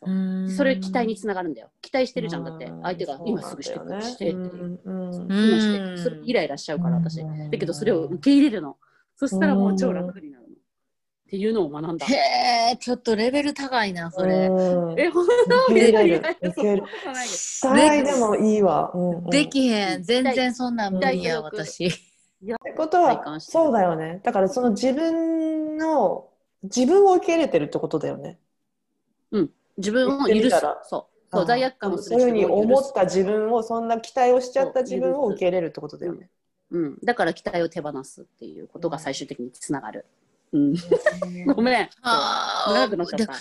[0.00, 0.50] そう。
[0.50, 1.70] それ期待につながるんだよ。
[1.80, 2.70] 期待してるじゃんだって。
[2.82, 4.40] 相手が今すぐしてくれしてって
[4.86, 5.12] 今
[5.60, 7.16] してそれイライラしちゃうから私。
[7.16, 8.76] だけどそれを受け入れるの。
[9.16, 10.48] そしたらもう超楽になるの。
[10.48, 12.06] っていうのを学んだ。
[12.06, 14.46] へえ、ちょっとレベル高いな、それ。
[14.46, 14.98] うん。
[14.98, 15.32] え本受
[15.68, 16.16] 当け入れる。
[16.16, 16.38] いなこ
[17.60, 18.90] とないでもいいわ。
[18.94, 19.30] うんうん。
[19.30, 20.02] できへん。
[20.02, 21.86] 全然そんなん無理や、うん私。
[21.86, 24.20] ってことはそうだよね。
[24.24, 26.30] だからその自分の
[26.62, 28.38] 自分を受け入れてるってことだよね。
[29.78, 30.60] 自分を許す。
[30.84, 31.18] そう。
[31.30, 36.30] そう罪悪感をするそういうふうに思った自分をそんな期待をしちゃった自分を受け入れるってことだよね。
[36.70, 40.06] うん、だから期待を手放すっていうことが最終的につながる。
[40.52, 40.74] うん、
[41.54, 41.90] ごめん。
[42.02, 43.34] 長くなっちゃった。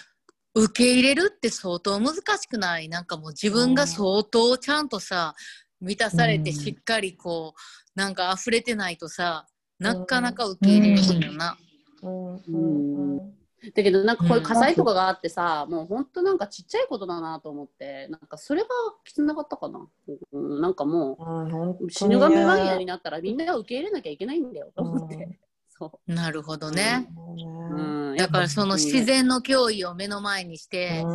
[0.54, 2.89] 受け入れるって相当難しくない？
[2.89, 5.36] なんかもう自分が相当ちゃんとさ
[5.80, 7.60] 満たされてうんしっかりこう
[7.95, 9.47] なんか溢れてないとさ
[9.80, 11.58] なかなか受け入れれへんよな。
[12.02, 12.36] うん。
[12.36, 13.38] うん
[13.75, 18.67] だけどなんかこういう火災とかがあってさ、もうほんとなんかちっちゃいことだなと思ってなんかそれが
[19.06, 19.88] つながったかな、
[20.34, 25.38] うん、なんかもう死ぬがめワイヤになったらみんなが受け入れなきゃいけないんだよと思って、うん。
[25.69, 27.08] そなるほどね。
[27.15, 31.06] う、うん、だからその自然の脅威を目の前にして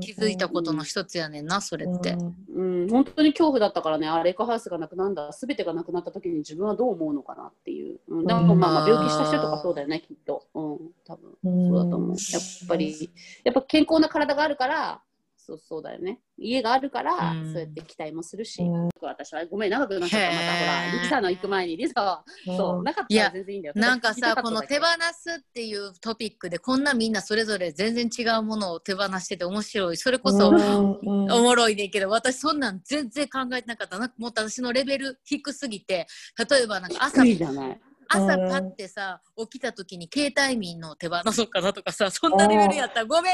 [0.00, 2.16] 気気づいたことの一つやねんなそれって。
[2.54, 7.98] うん、本当に恐怖だったからね、あレイクハウスがなくなった、すべてがなくなった時に自分はどう思うのかなっていう。
[8.08, 10.46] うん、だからまあまあ病気した人とかそうだよね、きっと。
[10.54, 12.10] うん、多分そうだと思う。
[12.10, 13.10] やっぱり、
[13.44, 15.02] やっぱ健康な体があるから、
[15.46, 16.20] そうそうだよね。
[16.38, 17.52] 家があるから、うん。
[17.52, 18.88] そうやって期待もするし、うん。
[19.02, 22.02] 私はごめん、長くなっちゃった、またほら、リサの行く前に、リサ。
[22.02, 22.24] は、
[22.56, 23.74] そう、なかったら全然いいんだよ。
[23.76, 29.96] なんかさこの手放すっていうトピックでこんなみんなそれぞれ全然違うものを手放してて面白い。
[29.96, 36.06] それこそおもろいねんけど私そんなん全然考えてなかったなんかもっと私のレベル低すぎて
[36.48, 37.80] 例えばなんか朝け低いじゃない。
[38.06, 43.32] 朝パッてさ起きた時に携帯民の手放そうかなとかさそんなレベルやったらごめん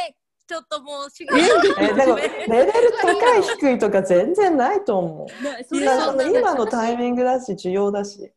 [0.50, 5.28] ちょっともう仕事えでもレベル高い低いとか全然ないと思う。
[5.72, 8.32] 今のタイミングだし重要だし。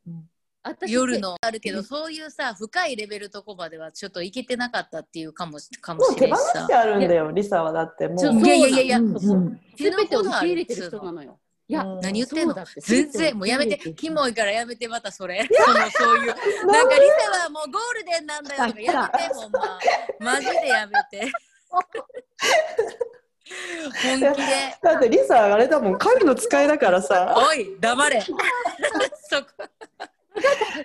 [0.61, 8.45] 私夜のあるけどそういうさ深いレベルとこまではちょっといけてなかったっていうかもかもしもう手放してあるんだよリサはだってもう。
[8.45, 9.59] いやいやいやいやそうん。
[9.75, 11.39] すべてを受け入れてる人なのよ。
[11.67, 11.99] いや、うん。
[12.01, 12.55] 何言ってんの？
[12.77, 15.49] 全然もうやめてキモいからやめてまたそれ。
[15.51, 16.35] そのそういう。
[16.67, 17.01] なんかリ
[17.33, 19.79] サはもうゴールデンなんだよとかやめてもうま。
[20.35, 21.31] マジでやめて
[23.93, 27.35] 本気でだってリサあれだもん神の使いだからさ。
[27.37, 29.47] おい黙れ そこ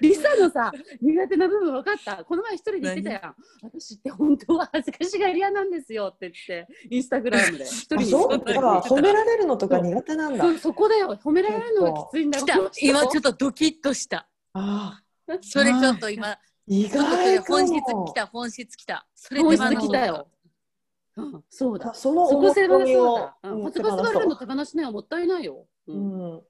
[0.03, 2.23] リサのさ、苦手な部分分かった？
[2.23, 3.35] この前一人で言ってたやん。
[3.62, 7.64] 私って本当は恥ずかしがり屋なんですよって言って、インスタグラムで。
[7.64, 10.44] 一人あにそうか褒められるのとか苦手なんだ。
[10.44, 11.18] そうそこだよ。
[11.25, 12.44] 褒められるのがきついんだよ。
[12.44, 18.12] 来た今ちょっとドキッとしたああそれちょっと今意外か本質も来。
[18.14, 20.29] た本質来たそれ本手放そう質来たよ。
[21.18, 21.92] うん、そうだ。
[21.94, 23.37] その思い込みをだ。
[23.42, 24.92] うんうん恥ずかしがれるの手放しないよ。
[24.92, 25.66] もったいないよ。
[25.87, 26.40] ううんん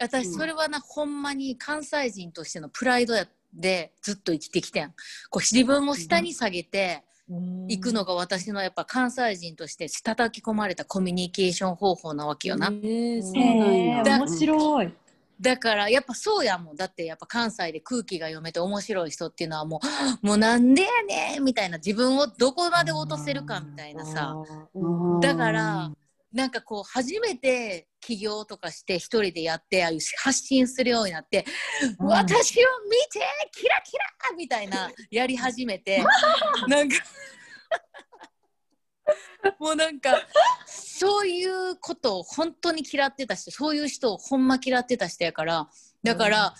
[0.00, 4.88] 私それはな、ほんまに関西人としてのプライドやでずっと生きてきてん
[5.30, 7.02] こう自分を下に下げて
[7.66, 13.40] いくのが私のやっぱ関西人として叩き込まれたコミュニケーション方法なわけよな、えーそうな
[13.70, 14.02] んや。
[14.04, 14.92] 面白い。
[15.40, 16.76] だからやっぱそうやもん。
[16.76, 19.80] だってやっぱ関西で空気が読めて面白い人っていうのはも
[20.22, 24.34] う もうなんでやねんみたいな自分をどこまで落とせるかみたいなさ。
[24.74, 25.20] うん。
[25.20, 25.90] だから
[26.32, 31.44] なんかこう初めて起業とかして一人でやってああいう発信するようになって、
[32.00, 32.06] うん。
[32.08, 33.20] 私を見て
[33.52, 36.04] キラキラみたいなやり始めて。
[36.66, 36.96] なんか
[39.58, 40.26] もうなんか
[40.66, 45.68] そういうことを本当に嫌ってた人そういう人をほんま嫌ってた人やから
[46.02, 46.54] だから、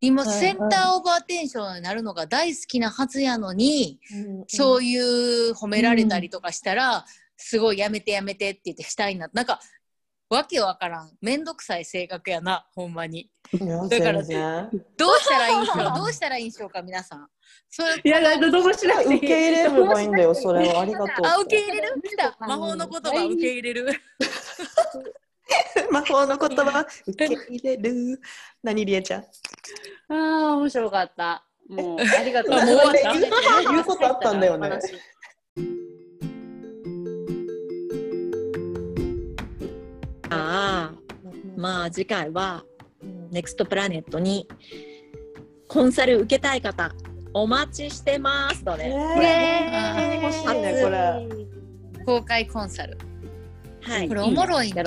[0.00, 0.40] 今はいはい。
[0.40, 3.98] センターオブアテンションになるのが大好きなはずやのに、
[4.48, 9.60] そういう褒められたりとかしたら、すごいやめてやめてって言ってしたいななんか
[10.30, 11.10] わけわからん。
[11.20, 13.30] めんどくさい性格やなほんまに。
[13.88, 15.84] だからどうしたらいいんでしょう？
[15.96, 17.28] どうしたらいいんでしょうか皆さん。
[17.70, 20.80] それいや、だどうもしなく受け入れればいいんだよそれは。
[20.80, 22.00] ありがとうあ受け入れる？
[22.02, 22.36] 来た。
[22.40, 23.86] 魔法の言葉受け入れる。
[25.90, 28.20] 魔法の言葉受け入れる。
[28.62, 29.22] 何りえちゃん？
[29.22, 29.26] あ
[30.52, 31.44] あ、面白かった。
[31.68, 32.54] もう、ありがとう。
[32.54, 33.12] もう終わった
[33.70, 34.68] 言うことあったんだよね
[40.34, 41.04] ああ。
[41.56, 42.64] まあ次回は
[43.30, 44.48] ネクストプラネットに
[45.68, 46.92] コンサル受けたい方
[47.32, 52.04] お待ちしてますので、ねえ欲しいねこれ。
[52.04, 52.96] 公開コンサル
[53.84, 54.08] はい。
[54.08, 54.82] これおもろいんちゃ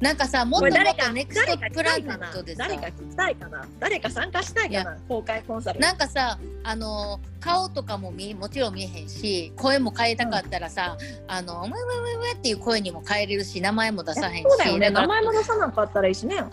[0.00, 3.64] なんかさもっこともっとネクストプラネットでさ誰か聞きたいかな？
[3.78, 5.80] 誰か参加したいかいな公開コンサル。
[5.80, 11.74] なんかさあの顔とかも見もちろん見えへんし声も変えたかったらさ、あの「ウェウェウェ
[12.18, 14.90] ウェ」っていう声にも変えれるし名前も出さへんしそうだよね。
[14.90, 16.36] 名前も出さなかったらいいしね。
[16.36, 16.48] うん、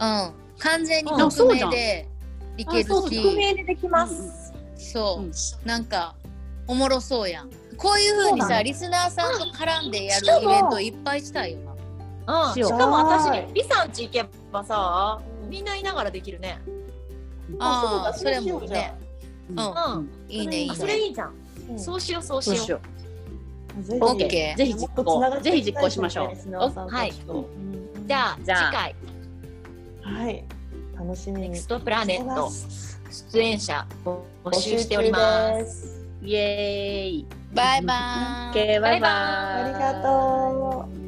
[0.60, 2.08] 完全にあ匿名で
[2.58, 2.88] いけるし。
[2.88, 5.32] 匿名でできます、そう、うん。
[5.66, 6.16] なんか
[6.68, 7.50] おもろそうやん。
[7.78, 11.76] こういうふうにさ、ねリスナーさんと絡んでやるイベントいっぱいしたいよな
[12.28, 13.48] うん、しかも私はい。
[13.54, 16.60] リサんち行けばさみんないながらできるね。
[17.60, 18.94] ああそれもね。
[19.50, 19.58] うん。
[19.58, 20.10] うん。
[20.28, 21.34] いいねいいあそれねいいじゃん、
[21.70, 21.80] うん。
[21.80, 22.80] そうしようそうしよ
[23.80, 23.84] う。
[23.84, 24.58] ぜひオッケー。
[24.58, 26.30] ぜひ実行ぜひ実行しましょう。
[26.30, 27.50] リスナーさんたちと
[28.06, 28.96] じゃあ次回。
[30.02, 30.44] はい。
[30.98, 31.50] 楽しみに。
[31.50, 32.50] ネクストプラネット。
[32.50, 33.00] す。
[33.32, 36.06] 出演者募集しております。
[36.22, 36.26] う。
[36.28, 37.26] イエーイ。
[37.54, 38.80] バイバーイ。
[38.82, 39.12] バイバイ。
[39.12, 41.07] ありがとう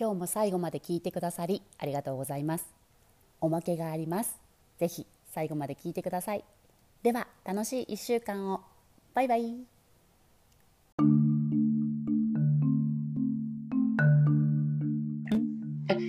[0.00, 2.64] 今日も最後まで聞いてくださりありがとうございます。
[3.38, 4.40] おまけがあります。
[4.78, 6.44] ぜひ最後まで聞いてください。
[7.02, 8.62] では楽しい1週間を。
[9.12, 9.56] バイバイ。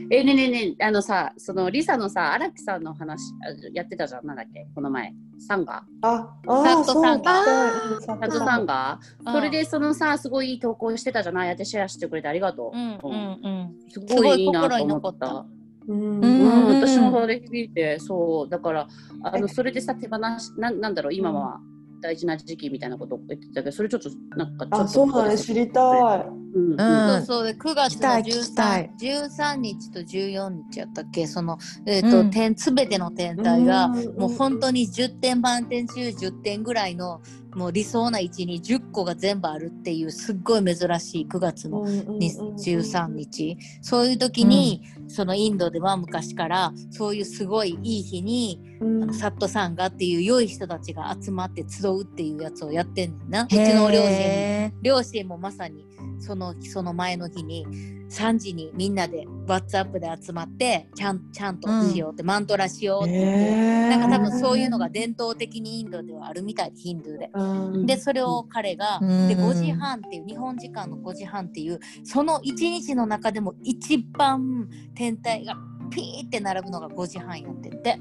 [0.09, 3.33] えねえねえねえあのさそのリサのさ荒木さんの話
[3.73, 4.25] やってたじゃん？
[4.25, 4.67] なんだっけ？
[4.73, 5.13] この前。
[5.47, 5.83] サンガ。
[6.01, 9.33] あサあットさんががサトさんがうん。
[9.33, 11.47] それでそのさすごいいい投稿してたじゃない？
[11.47, 13.75] やってシェアしてくれてありがとう、うんうんうん。
[13.89, 15.45] すごいいいなと思っったた。
[15.87, 16.23] うんうん。
[16.23, 16.27] う
[16.73, 18.87] ん、私もそれ聞いて、そう、だから、
[19.23, 21.59] あの、それでさ、手放し、なん、なんだろう、今は。
[22.03, 24.75] 大事な時期みたいなこと言ってたけど、それちょっと、なんか、ちょっと。
[24.77, 25.27] あそうだ。
[25.29, 26.77] ね知りたいうん。
[26.77, 27.25] そううん。
[27.25, 28.91] そうで9月の聞きたい聞きたい。
[28.99, 34.17] 13, 13日と14日やったっけそのえっ、と、うん点すべての天体がうん。
[34.17, 37.21] もう本当に10点満点中10点ぐらいの
[37.55, 43.57] もう理想な位置に10個が全部あるっていうすっごい珍しい9月のに13日。
[43.81, 53.43] そういう時に、そのインドでは昔からそういうすごいいい日に、あのサットサンガっていう良い人たちが集まって集うっていうやつをやってんねんな。
[53.43, 54.11] うちの両親。
[54.11, 55.85] へ両親もまさに
[56.19, 57.65] そのその前の日に
[58.09, 63.11] 3時にみんなで WhatsApp で集まってちゃんちゃんとしようって、マントラしようって。
[63.11, 67.29] 言って、なんか多分そういうのが伝統的にインドではあるみたいでヒンドゥーで。
[67.33, 67.43] う
[67.77, 67.85] ん。
[67.85, 69.27] でそれを彼が、うん。
[69.27, 75.55] で5時半っていう日本時間の5時半っていうその1日の中でも一番天体が
[75.89, 77.99] ピーって並ぶのが5時半やってって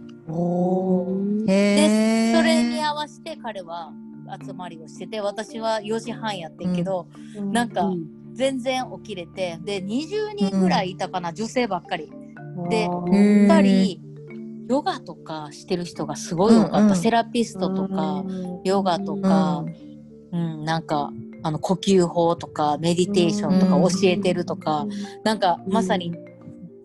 [1.47, 3.93] でそれに合わせて彼は
[4.45, 7.09] 集まりをしてて私は4時半やってんけど、
[7.53, 7.91] なんか
[8.33, 12.11] 全然起きれてで20人ぐらいいたかな、女性ばっかり。
[12.69, 13.41] でうん。
[13.41, 14.01] やっぱり
[14.69, 16.97] ヨガとかしてる人がすごい多かった、うんうん。
[16.97, 18.25] セラピストとか、
[18.65, 19.65] ヨガとか、
[20.33, 20.65] うん。
[20.65, 21.11] なんか
[21.43, 23.83] あの呼吸法とかメディテーションとかうん。
[23.89, 24.87] 教えてるとか、
[25.25, 26.13] なんかまさに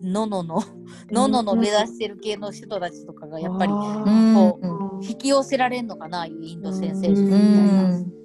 [0.02, 0.62] ののの
[1.10, 4.34] ののの目指してる系の人たちとかがやっぱりうん。
[4.34, 5.04] こうん。
[5.04, 8.15] 引き寄せられんのかなインド先生術みうたいな。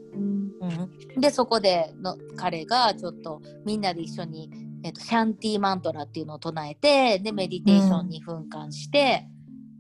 [0.68, 4.50] んうん、でそこでの彼がちょっとみんなで一緒に、
[4.84, 9.28] えっとシャンティーマントラっていうのを唱えてでメディテーション2分間して、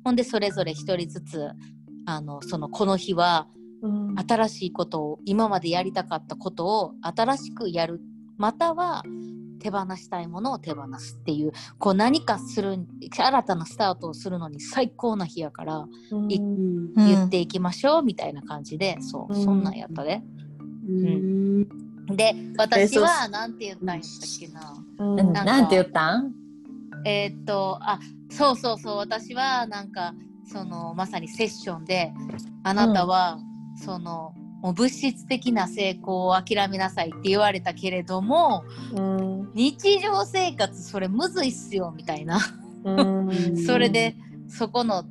[0.03, 1.49] ほんでそれぞれ一人ずつ
[2.05, 3.47] あのそのこの日は
[4.27, 7.99] 新しいことを今までやりたかったことを新しくやる
[8.37, 9.03] または
[9.61, 12.79] 手放したいものを手放すっていうこう何かする
[13.11, 15.85] 新たなスタートをするのに最高な日やから
[16.29, 16.93] いうん。
[16.95, 19.43] 言っていきましょうみたいな感じで、そう、うん。
[19.43, 20.21] そんなんやったで。
[20.87, 21.67] うん。
[22.15, 24.83] で私はなんて言ったんやったっけな。
[24.99, 25.33] うん。
[25.33, 26.33] ななんて言ったん？
[27.05, 30.13] えーっとあそうそうそう私はなんか
[30.45, 32.13] そのまさにセッションで
[32.63, 33.39] あなたは、
[33.83, 38.63] そのもう物質的な成功を諦めなさいって言われたけれども
[38.95, 39.51] うん。
[39.53, 42.39] 日常生活それむずいっすよみたいな、
[42.83, 43.57] うん。
[43.65, 44.15] それで
[44.47, 45.03] そこの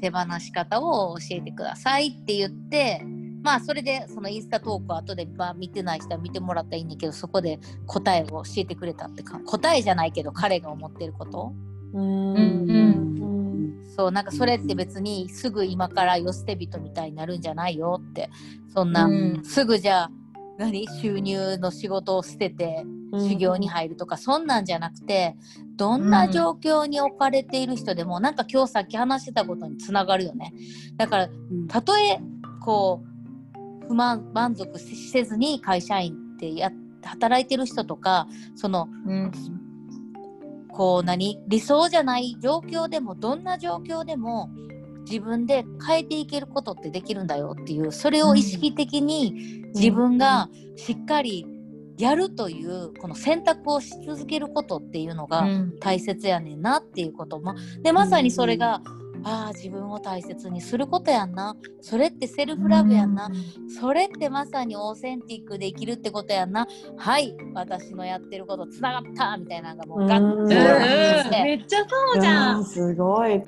[0.00, 3.04] 手放し方を教えてくださいって言って
[3.42, 11.52] まあそれでそのインスタ投稿後でまあ見てない人は見てもらったらいいんだけどそこで答えを教えてくれたってか答えじゃないけど彼が思ってること？
[11.92, 12.34] うん。
[12.34, 12.92] うん
[13.94, 18.30] そうなんかそれって別にすぐ今から世捨て人みたいになるんじゃないよって。
[18.72, 19.42] そんな、うん。
[19.44, 20.10] すぐじゃあ
[20.56, 25.36] 何収入の仕事を捨てて修行に入るとか、そんなんじゃなくて
[25.76, 30.54] どんな状況に置かれている人でも、なんか今日さっき話してたことにつながるよね。
[30.96, 31.28] だから
[31.68, 32.18] たとえ
[32.62, 33.11] こう
[33.92, 36.72] 不満満足せずに会社員ってや
[37.04, 38.26] 働いてる人とか
[38.56, 39.32] そのうん。
[40.74, 44.48] こう何理想じゃない状況でもどんな状況でも
[45.04, 51.46] 自分で変えていけることってできるんだよっていうそれを意識的に自分がしっかり
[51.98, 55.46] やるというこの選択をし続けることっていうのが
[55.78, 57.54] 大切やねんなっていうことも。
[57.82, 58.80] でまさにそれが、
[59.24, 61.56] ああ自分を大切にすることやんな。
[61.80, 63.30] それってセルフラブやんな、
[63.80, 66.66] それってまさにオーセンティックで生きるってことやんな。
[66.96, 71.42] はい私のやってることつながったみたいなのがもうガッて。
[71.42, 71.78] めっちゃ
[72.14, 72.64] そうじゃん。
[72.64, 73.42] すごい。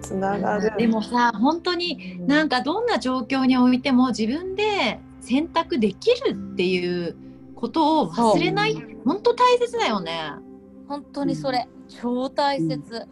[0.00, 0.72] つながる。
[0.78, 7.27] でもさ本当になんかどんな状況においても自分で選択できるっていう
[7.58, 8.74] ことを忘れない？
[9.04, 10.32] 本当大切だよね。
[10.86, 11.68] 本当にそれ。
[11.88, 13.08] 超大切、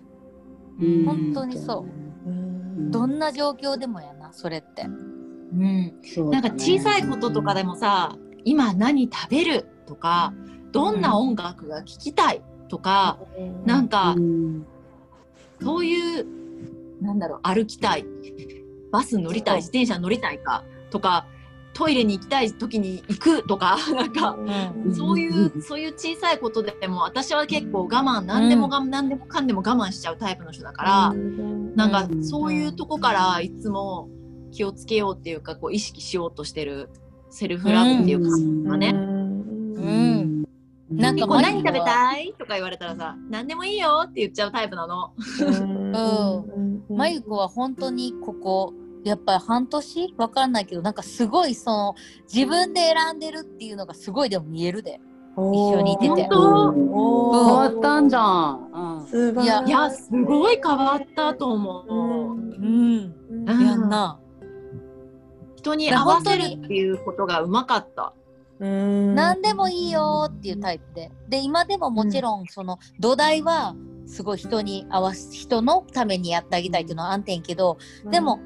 [0.80, 1.04] うん。
[1.04, 1.84] 本当にそ
[2.26, 2.30] う。
[2.30, 2.90] うん。
[2.92, 4.82] どんな状況でもやなそれって。
[4.82, 4.86] う
[5.56, 5.92] ん、
[6.30, 10.34] なんか小さいこととかでもさ今何食べるとか
[10.72, 13.18] どんな音楽が聴きたいとか、
[13.64, 14.66] なんかうん。
[15.60, 16.26] そういう
[17.02, 18.04] なんだろう歩きたい。
[18.92, 21.26] バス乗りたい自転車乗りたいかとか
[21.76, 24.30] トイレに行きたい時に行くとか なんか
[24.84, 24.94] うん。
[24.94, 31.14] そういうそういう小さいことでも私は結構我慢何でもが、何でもかんでも我慢しちゃうタイプの人だから、
[31.74, 32.24] なんかうん。
[32.24, 34.08] そういうとこからいつも
[34.52, 36.88] 気をつけようっていうかこう意識しようとしてる
[37.28, 40.44] セルフラブっていうか、がね、うん。
[40.90, 45.12] なんか何食べたいとか言われたらさ何でもいいよって言っちゃうタイプなの。
[46.88, 48.72] まゆこは本当にここ
[49.08, 50.14] やっぱり半年？
[50.16, 51.94] わかんないけどなんかすごいその
[52.32, 55.00] 自分で選んでるっていうのがすごいでも見えるで。
[55.38, 56.22] 一緒にいてて。
[56.22, 59.06] 変わったんじゃん。
[59.12, 59.40] うん。
[59.42, 59.44] い。
[59.44, 61.84] いやすごい変わったと思う。
[61.88, 63.14] うん。
[63.46, 63.66] うん。
[63.66, 64.18] やんな。
[65.56, 68.14] 人に合わせるっていうことがうまかった。
[68.60, 69.14] うん。
[69.14, 71.12] 何でもいいよっていうタイプで。
[71.28, 73.76] で今でももちろんその土台は
[74.06, 77.76] すごい人に合わす人のためにやってあげたいっていうのはあんてんけど
[78.10, 78.40] でも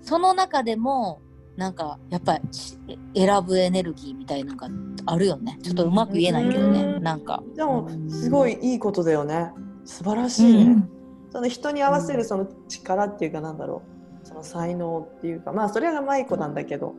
[0.00, 1.20] その中でも
[1.56, 2.78] なんかやっぱりし
[3.14, 4.68] 選ぶエネルギーみたいなのが
[5.06, 5.58] あるよね。
[5.62, 6.82] ちょっとうまく言えないけどね。
[6.96, 7.02] うん。
[7.02, 7.42] なんか。
[7.56, 9.52] でもすごいいいことだよね。
[9.84, 10.64] 素晴らしい。
[10.66, 10.88] ね。
[11.30, 13.82] その人に合わせるその力っていうかなんだろ
[14.24, 14.26] う。
[14.26, 15.52] その才能っていうか。
[15.52, 16.94] まあそれが舞子なんだけど。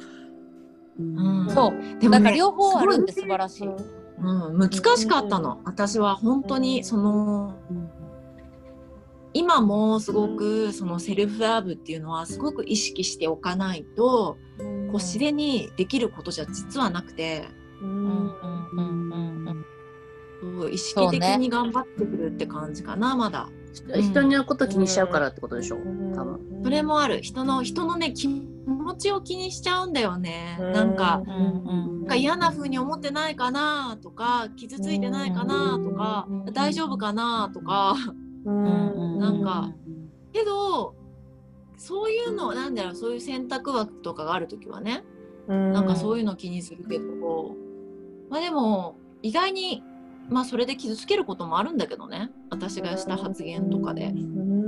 [0.99, 1.49] うん。
[1.49, 1.99] そう。
[1.99, 3.69] でもねだから両方あるって素晴らしい。
[4.23, 7.55] うん、難しかったの、私は本当にその
[9.33, 17.47] 今もすごくそのセルフラブっていうのはすごく意識しておかないとこう自然にできることじゃ実はなくて。
[17.81, 17.89] うん。
[17.89, 18.31] うんうん
[18.71, 19.65] うんうんうん。
[20.59, 23.49] そう意識的に頑張ってくるって感じかなまだ。
[24.01, 25.77] 人のこと気にしちゃうからってことでしょ？
[25.77, 26.61] 多分。
[26.63, 27.21] それもある。
[27.21, 30.57] 人の人のね気持ちを気にしちゃうんだよね。
[30.59, 37.95] なんかんか嫌な風に思ってないかなとか傷ついてないかなとか大丈夫かなとか
[38.45, 39.71] うんなんか
[40.33, 40.95] けど
[41.77, 45.03] そういうのなんだろうそういう選択枠とかがある時はね
[45.47, 47.55] なんかそういうの気にするけど
[48.29, 49.83] まあでも意外に
[50.29, 54.07] まあそれで傷つけることもあるんだけどね私がした発言とかで。
[54.07, 54.61] うん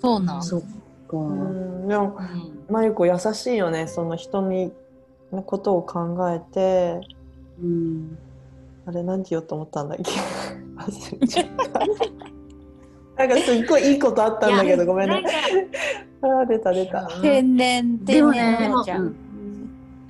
[0.00, 0.42] そうなん。
[0.42, 1.16] そっか。
[1.16, 1.88] うん。
[1.88, 2.64] でもうん。
[2.68, 4.72] まゆこ優しいよねその人に
[5.32, 7.00] のことを考えて。
[7.62, 8.18] うん
[8.86, 10.10] あれなんて言おうと思ったんだっけ？
[10.78, 11.80] 忘れちゃった。
[13.26, 15.24] なんかすっごいいいことあったんだけどごめんね。
[16.22, 17.08] あー出た出た。
[17.22, 18.98] 天然で天然ちゃ。
[18.98, 19.02] ん。
[19.02, 19.16] うん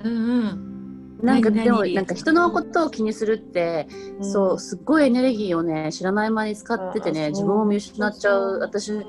[0.03, 0.66] うん
[1.21, 3.87] なんかでもなんか人のことを気にするって、
[4.21, 9.03] そうすっごいエネルギーをね知らない間に使っててあね自分を見失っちゃう私っ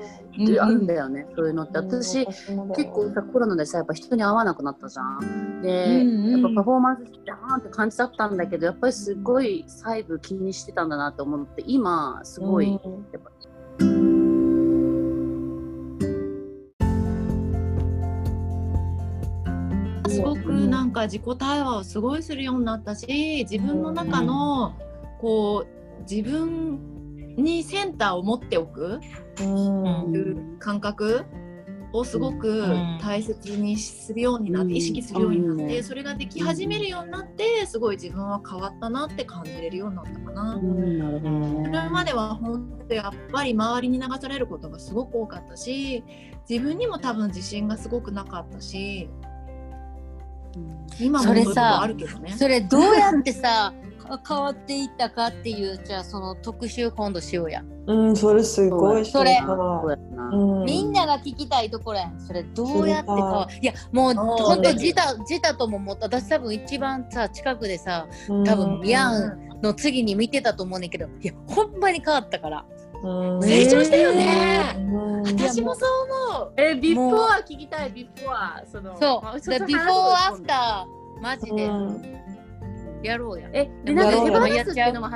[0.45, 1.77] てあるんだよね、そういうのって。
[1.77, 5.61] 私結構さコロナでさやっぱ人に会わなくなったじゃん。
[5.61, 6.31] で、うんうん。
[6.31, 12.81] やっぱパフォーマンスしてあーって感じだったんだけどやっぱりすごい細部気にしてたんだなって思って今すごい、やっ
[13.21, 13.31] ぱ
[20.99, 24.75] か自己対話をすごいするようになったし自分の中の
[25.21, 26.79] こう自分
[27.35, 28.99] にセンターを持っておく
[29.41, 30.15] うん。
[30.15, 31.25] いう感覚
[31.93, 32.99] をすごくん。
[33.01, 34.75] 大切にするようになって、うん。
[34.75, 40.59] 意識するようになって、それができ始めるようになってすごい自分は変わったなって感じれるようになったかな。
[40.59, 46.03] それまでは本当やっぱり周りに流されることがすごく多かったし
[46.49, 49.09] 自分にも多分自信がすごくなかったし
[50.99, 52.35] 今もあるけどね。
[52.37, 53.73] それどうやってさ
[54.17, 59.39] か変わっていったかっていうじゃあその特集今度しようや、うん、それすごいそれ。
[60.31, 60.65] うん。
[60.65, 62.19] みんなが聞きたいところやん。
[62.19, 63.65] それどうやって変わい。
[63.65, 68.07] やもうほんと自他自他ともも私多分一番さ近くでさ
[68.45, 72.65] 多分ミャンの次に見てたと思うねんけどいやほんまに変わったから。
[72.71, 74.75] うん成長したよね。
[74.77, 75.23] うん。
[75.23, 76.53] 私もそう思う。
[76.57, 77.91] えビフォー聞きたい。
[77.91, 79.41] ビフォーそのまあそう。
[79.41, 81.65] ちょっとでビフォーアフターマジで。
[81.65, 82.19] うん
[83.01, 83.49] やろうや。
[83.53, 85.07] えでなんか手放すっていうのも